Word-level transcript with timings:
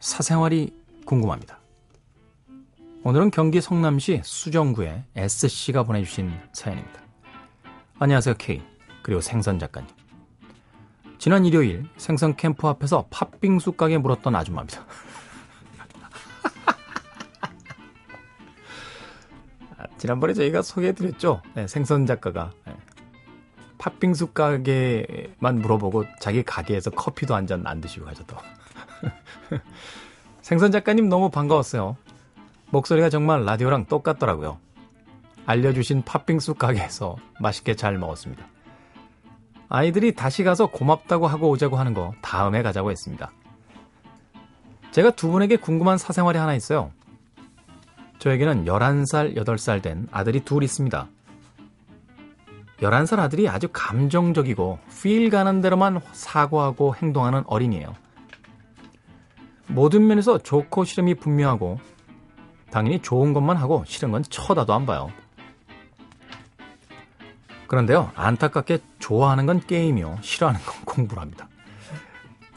사생활이 0.00 0.74
궁금합니다. 1.04 1.60
오늘은 3.04 3.30
경기 3.30 3.60
성남시 3.60 4.20
수정구의 4.24 5.04
S씨가 5.14 5.84
보내주신 5.84 6.32
사연입니다. 6.52 7.00
안녕하세요, 8.00 8.34
K. 8.36 8.60
그리고 9.00 9.20
생선 9.20 9.60
작가님. 9.60 9.88
지난 11.18 11.44
일요일 11.44 11.86
생선 11.98 12.34
캠프 12.34 12.66
앞에서 12.66 13.06
팥빙수 13.10 13.72
가게 13.72 13.96
물었던 13.98 14.34
아줌마입니다. 14.34 14.84
아, 19.78 19.84
지난번에 19.98 20.34
저희가 20.34 20.62
소개해드렸죠. 20.62 21.42
네, 21.54 21.68
생선 21.68 22.06
작가가 22.06 22.50
네. 22.66 22.74
팥빙수 23.78 24.32
가게만 24.32 25.60
물어보고 25.60 26.06
자기 26.18 26.42
가게에서 26.42 26.90
커피도 26.90 27.36
한 27.36 27.46
잔 27.46 27.64
안 27.68 27.80
드시고 27.80 28.06
가셨다고. 28.06 28.42
생선 30.42 30.72
작가님 30.72 31.08
너무 31.08 31.30
반가웠어요. 31.30 31.96
목소리가 32.70 33.10
정말 33.10 33.44
라디오랑 33.44 33.86
똑같더라고요. 33.86 34.58
알려주신 35.46 36.02
팥빙수 36.02 36.54
가게에서 36.54 37.16
맛있게 37.40 37.74
잘 37.74 37.96
먹었습니다. 37.96 38.46
아이들이 39.70 40.14
다시 40.14 40.44
가서 40.44 40.66
고맙다고 40.66 41.26
하고 41.26 41.48
오자고 41.50 41.76
하는 41.76 41.94
거 41.94 42.12
다음에 42.22 42.62
가자고 42.62 42.90
했습니다. 42.90 43.30
제가 44.90 45.10
두 45.10 45.30
분에게 45.30 45.56
궁금한 45.56 45.98
사생활이 45.98 46.38
하나 46.38 46.54
있어요. 46.54 46.90
저에게는 48.18 48.64
11살, 48.64 49.36
8살 49.36 49.82
된 49.82 50.08
아들이 50.10 50.40
둘 50.40 50.62
있습니다. 50.62 51.06
11살 52.80 53.18
아들이 53.18 53.48
아주 53.48 53.68
감정적이고 53.72 54.78
필 55.02 55.30
가는 55.30 55.60
대로만 55.60 56.00
사고하고 56.12 56.94
행동하는 56.96 57.44
어린이에요. 57.46 57.94
모든 59.68 60.06
면에서 60.06 60.38
좋고 60.38 60.84
싫음이 60.84 61.14
분명하고 61.14 61.78
당연히 62.70 63.00
좋은 63.00 63.32
것만 63.32 63.56
하고 63.56 63.84
싫은 63.86 64.10
건 64.12 64.22
쳐다도 64.22 64.74
안 64.74 64.86
봐요. 64.86 65.10
그런데요, 67.66 68.10
안타깝게 68.14 68.78
좋아하는 68.98 69.46
건 69.46 69.60
게임이요, 69.60 70.18
싫어하는 70.22 70.60
건 70.60 70.74
공부랍니다. 70.84 71.48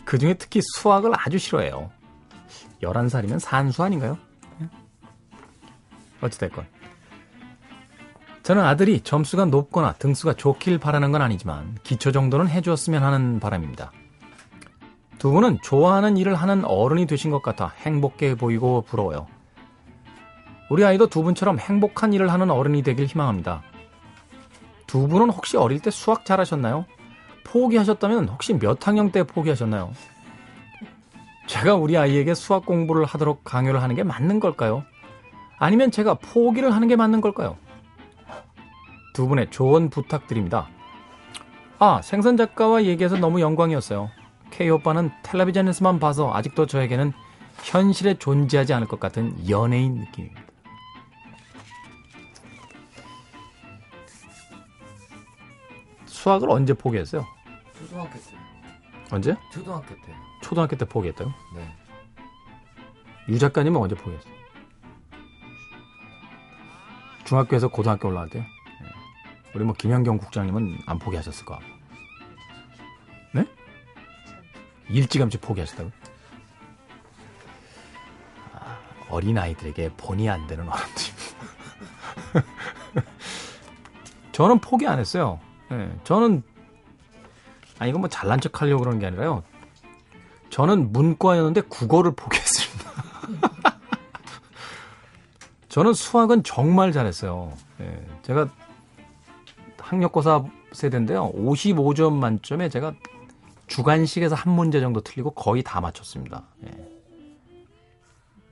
그 0.05 0.17
중에 0.17 0.33
특히 0.35 0.61
수학을 0.75 1.11
아주 1.13 1.37
싫어해요. 1.37 1.91
11살이면 2.81 3.39
산수 3.39 3.83
아닌가요? 3.83 4.17
어찌됐건. 6.21 6.65
저는 8.43 8.63
아들이 8.63 9.01
점수가 9.01 9.45
높거나 9.45 9.93
등수가 9.93 10.33
좋길 10.33 10.79
바라는 10.79 11.11
건 11.11 11.21
아니지만 11.21 11.77
기초 11.83 12.11
정도는 12.11 12.47
해주었으면 12.49 13.03
하는 13.03 13.39
바람입니다. 13.39 13.91
두 15.21 15.29
분은 15.29 15.59
좋아하는 15.61 16.17
일을 16.17 16.33
하는 16.33 16.65
어른이 16.65 17.05
되신 17.05 17.29
것 17.29 17.43
같아 17.43 17.75
행복해 17.81 18.33
보이고 18.33 18.81
부러워요. 18.81 19.27
우리 20.67 20.83
아이도 20.83 21.09
두 21.09 21.21
분처럼 21.21 21.59
행복한 21.59 22.11
일을 22.11 22.33
하는 22.33 22.49
어른이 22.49 22.81
되길 22.81 23.05
희망합니다. 23.05 23.61
두 24.87 25.07
분은 25.07 25.29
혹시 25.29 25.57
어릴 25.57 25.79
때 25.79 25.91
수학 25.91 26.25
잘하셨나요? 26.25 26.85
포기하셨다면 27.43 28.29
혹시 28.29 28.57
몇 28.57 28.87
학년 28.87 29.11
때 29.11 29.21
포기하셨나요? 29.21 29.91
제가 31.45 31.75
우리 31.75 31.99
아이에게 31.99 32.33
수학 32.33 32.65
공부를 32.65 33.05
하도록 33.05 33.43
강요를 33.43 33.83
하는 33.83 33.95
게 33.95 34.01
맞는 34.01 34.39
걸까요? 34.39 34.83
아니면 35.59 35.91
제가 35.91 36.15
포기를 36.15 36.73
하는 36.73 36.87
게 36.87 36.95
맞는 36.95 37.21
걸까요? 37.21 37.57
두 39.13 39.27
분의 39.27 39.51
조언 39.51 39.91
부탁드립니다. 39.91 40.67
아, 41.77 42.01
생선 42.01 42.37
작가와 42.37 42.85
얘기해서 42.85 43.17
너무 43.17 43.39
영광이었어요. 43.39 44.09
K 44.51 44.69
오빠는 44.69 45.11
텔레비전에서만 45.23 45.99
봐서 45.99 46.31
아직도 46.33 46.67
저에게는 46.67 47.13
현실에 47.63 48.15
존재하지 48.15 48.73
않을 48.73 48.87
것 48.87 48.99
같은 48.99 49.49
연예인 49.49 49.95
느낌입니다. 49.95 50.41
수학을 56.05 56.51
언제 56.51 56.73
포기했어요? 56.73 57.25
초등학교 57.73 58.13
때. 58.13 58.37
언제? 59.09 59.35
초등학교 59.51 59.95
때. 59.95 60.13
초등학교 60.43 60.75
때 60.75 60.85
포기했다고? 60.85 61.31
네. 61.55 61.75
유 63.29 63.39
작가님은 63.39 63.79
언제 63.79 63.95
포기했어요? 63.95 64.33
중학교에서 67.25 67.69
고등학교 67.69 68.09
올라갈 68.09 68.29
때요? 68.29 68.43
네. 68.43 68.89
우리 69.55 69.63
뭐 69.63 69.73
김현경 69.73 70.17
국장님은 70.17 70.79
안 70.85 70.99
포기하셨을 70.99 71.45
거야. 71.45 71.59
네? 71.59 71.80
일찌감치 74.91 75.37
포기하셨다고? 75.39 75.91
아, 78.53 78.77
어린 79.09 79.37
아이들에게 79.37 79.91
본의 79.97 80.29
안 80.29 80.47
되는 80.47 80.67
어른들입니다. 80.67 81.21
저는 84.31 84.59
포기 84.59 84.87
안 84.87 84.99
했어요. 84.99 85.39
네, 85.69 85.91
저는 86.03 86.43
아니 87.79 87.89
이건 87.89 88.01
뭐 88.01 88.09
잘난 88.09 88.39
척 88.39 88.61
하려고 88.61 88.81
그러는 88.81 88.99
게 88.99 89.07
아니라요. 89.07 89.43
저는 90.49 90.91
문과였는데 90.91 91.61
국어를 91.61 92.11
포기했습니다. 92.15 92.91
저는 95.69 95.93
수학은 95.93 96.43
정말 96.43 96.91
잘했어요. 96.91 97.53
네, 97.77 98.05
제가 98.23 98.49
학력고사 99.79 100.43
세대인데요. 100.73 101.31
55점 101.33 102.13
만점에 102.13 102.69
제가 102.69 102.93
주관식에서 103.71 104.35
한 104.35 104.53
문제 104.53 104.81
정도 104.81 104.99
틀리고 104.99 105.31
거의 105.31 105.63
다 105.63 105.79
맞췄습니다. 105.79 106.43
예. 106.65 106.91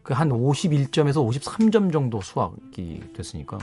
그한 0.02 0.30
51점에서 0.30 1.16
53점 1.30 1.91
정도 1.91 2.22
수학이 2.22 3.03
됐으니까. 3.13 3.57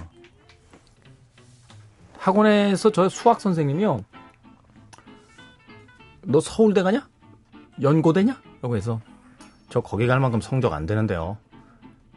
학원에서 2.19 2.93
저 2.93 3.09
수학 3.09 3.41
선생님이요. 3.41 4.05
너 6.25 6.41
서울대 6.41 6.83
가냐? 6.83 7.09
연고대냐? 7.81 8.39
라고 8.61 8.77
해서 8.77 9.01
저 9.71 9.81
거기 9.81 10.07
갈 10.07 10.21
만큼 10.21 10.43
성적 10.43 10.75
안 10.75 10.85
되는데요. 10.85 11.39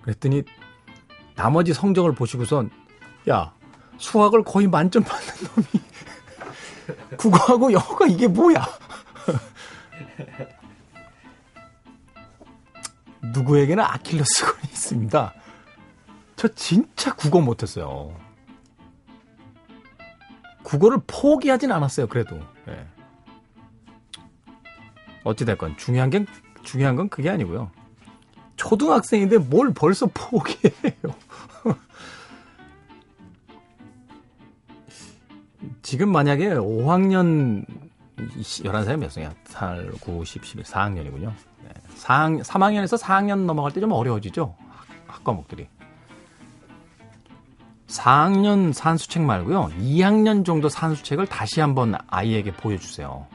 그랬더니 0.02 0.44
나머지 1.36 1.74
성적을 1.74 2.14
보시고선 2.14 2.72
야 3.30 3.54
수학을 4.00 4.44
거의 4.44 4.68
만점 4.68 5.04
받는 5.04 5.34
놈이 5.56 7.16
국어하고 7.18 7.72
영어가 7.72 8.08
이게 8.08 8.28
뭐야? 8.28 8.89
누구에게나 13.34 13.94
아킬레스건이 13.94 14.64
있습니다. 14.72 15.34
저 16.36 16.48
진짜 16.50 17.16
국어 17.16 17.42
못했어요. 17.42 18.16
국어를 20.64 21.00
포기하진 21.06 21.72
않았어요. 21.72 22.08
그래도. 22.08 22.40
네. 22.66 22.88
어찌됐건 25.24 25.78
중요한 25.78 26.10
게 26.10 26.26
중요한 26.64 26.96
건 26.96 27.10
그게 27.10 27.30
아니고요. 27.30 27.70
초등학생인데 28.56 29.38
뭘 29.40 29.74
벌써 29.74 30.08
포기해요. 30.08 31.14
지금 35.82 36.12
만약에 36.12 36.50
5학년 36.50 37.66
11살이 38.28 38.98
몇 38.98 39.12
살이야? 39.12 39.34
8, 39.54 39.92
9, 40.02 40.24
10, 40.26 40.44
11, 40.46 40.64
4학년이군요. 40.64 41.32
네. 41.64 41.70
4학년, 41.96 42.44
3학년에서 42.44 43.02
4학년 43.02 43.46
넘어갈 43.46 43.72
때 43.74 43.80
좀 43.82 43.92
어려워지죠? 43.92 44.56
학, 45.08 45.24
과목들이 45.24 45.68
4학년 47.88 48.72
산수책 48.74 49.24
말고요. 49.24 49.70
2학년 49.80 50.46
정도 50.46 50.70
산수책을 50.70 51.26
다시 51.28 51.60
한번 51.60 51.96
아이에게 52.08 52.52
보여주세요. 52.54 53.26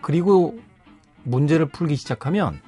그리고 0.00 0.58
문제를 1.24 1.66
풀기 1.66 1.96
시작하면 1.96 2.60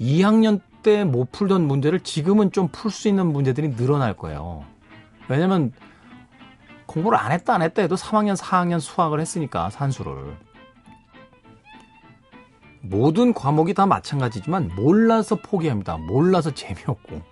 2학년 0.00 0.60
때 0.82 1.04
못 1.04 1.30
풀던 1.30 1.66
문제를 1.68 2.00
지금은 2.00 2.52
좀 2.52 2.68
풀 2.72 2.90
수 2.90 3.06
있는 3.08 3.26
문제들이 3.32 3.76
늘어날 3.76 4.16
거예요. 4.16 4.64
왜냐면 5.28 5.72
공부를 6.90 7.16
안 7.16 7.30
했다 7.30 7.54
안 7.54 7.62
했다 7.62 7.82
해도 7.82 7.94
3학년 7.94 8.36
4학년 8.36 8.80
수학을 8.80 9.20
했으니까 9.20 9.70
산수를 9.70 10.36
모든 12.80 13.32
과목이 13.32 13.74
다 13.74 13.86
마찬가지지만 13.86 14.72
몰라서 14.74 15.36
포기합니다. 15.36 15.98
몰라서 15.98 16.52
재미없고 16.52 17.22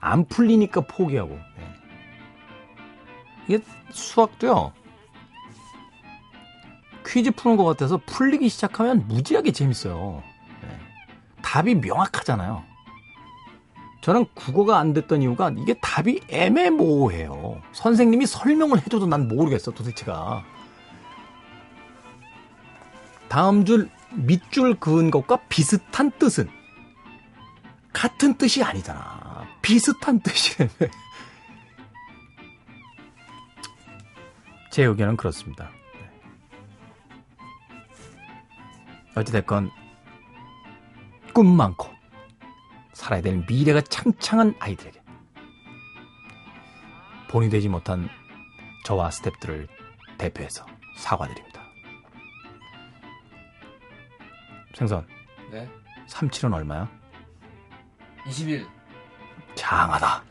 안 0.00 0.26
풀리니까 0.26 0.82
포기하고 0.82 1.30
네. 1.30 1.74
이게 3.48 3.64
수학도요 3.90 4.72
퀴즈 7.06 7.30
푸는 7.30 7.56
것 7.56 7.64
같아서 7.64 7.98
풀리기 8.04 8.50
시작하면 8.50 9.06
무지하게 9.08 9.52
재밌어요. 9.52 10.22
네. 10.60 10.68
답이 11.40 11.76
명확하잖아요. 11.76 12.62
저는 14.04 14.26
국어가 14.34 14.76
안 14.80 14.92
됐던 14.92 15.22
이유가 15.22 15.50
이게 15.56 15.72
답이 15.80 16.20
애매모호해요. 16.28 17.62
선생님이 17.72 18.26
설명을 18.26 18.82
해줘도 18.82 19.06
난 19.06 19.28
모르겠어, 19.28 19.70
도대체가. 19.70 20.44
다음 23.28 23.64
줄 23.64 23.88
밑줄 24.12 24.74
그은 24.74 25.10
것과 25.10 25.38
비슷한 25.48 26.10
뜻은 26.18 26.50
같은 27.94 28.34
뜻이 28.34 28.62
아니잖아. 28.62 29.46
비슷한 29.62 30.20
뜻이라며. 30.20 30.70
제 34.70 34.84
의견은 34.84 35.16
그렇습니다. 35.16 35.70
어찌됐건 39.16 39.70
꿈 41.32 41.56
많고 41.56 41.93
살아야 43.04 43.20
될 43.20 43.44
미래가 43.46 43.82
창창한 43.82 44.54
아이들에게 44.58 44.98
본이 47.28 47.50
되지 47.50 47.68
못한 47.68 48.08
저와 48.86 49.10
스탭들을 49.10 49.68
대표해서 50.16 50.64
사과드립니다. 50.96 51.60
생선. 54.74 55.06
네. 55.50 55.68
37은 56.08 56.54
얼마야? 56.54 56.90
21. 58.26 58.66
장하다. 59.54 60.24